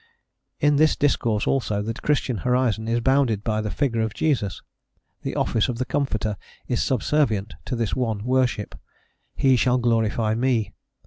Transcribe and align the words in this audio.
In 0.59 0.77
this 0.77 0.95
discourse, 0.95 1.45
also, 1.45 1.83
the 1.83 1.93
Christian 1.93 2.37
horizon 2.37 2.87
is 2.87 3.01
bounded 3.01 3.43
by 3.43 3.61
the 3.61 3.69
figure 3.69 4.01
of 4.01 4.15
Jesus, 4.15 4.63
the 5.21 5.35
office 5.35 5.69
of 5.69 5.77
the 5.77 5.85
Comforter 5.85 6.37
is 6.67 6.81
sub 6.81 7.01
servient 7.01 7.51
to 7.65 7.75
this 7.75 7.95
one 7.95 8.25
worship, 8.25 8.73
"he 9.35 9.55
shall 9.55 9.77
glorify 9.77 10.33
me." 10.33 10.73